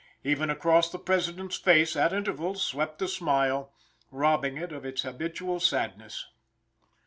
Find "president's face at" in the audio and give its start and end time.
0.97-2.11